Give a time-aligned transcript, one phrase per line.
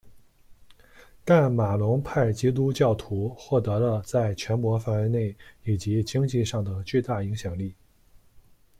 [1.23, 7.75] 但马龙派基督教徒获得了在全国范围内以及经济上的巨大影响力。